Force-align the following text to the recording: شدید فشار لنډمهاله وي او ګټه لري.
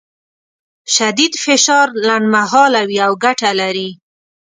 شدید 0.95 1.33
فشار 1.45 1.87
لنډمهاله 2.07 2.81
وي 2.89 2.97
او 3.07 3.13
ګټه 3.25 3.51
لري. 3.61 3.89